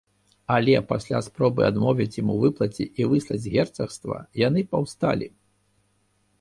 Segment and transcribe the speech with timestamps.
[0.53, 5.27] Але пасля спробы адмовіць ім у выплаце і выслаць з герцагства, яны паўсталі.